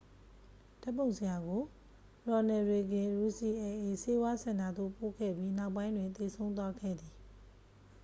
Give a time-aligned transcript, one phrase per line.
[0.81, 1.61] ဓာတ်ပုံဆရာကို
[2.27, 7.13] ရော်နယ်လ်ရေဂင် ယူစီအယ်လ်အေ ဆေးဝါးစင်တာသို့ပို့ခဲ့ပြီး နောက်ပိုင်းတွင် သေဆုံးသွားခဲ့သည်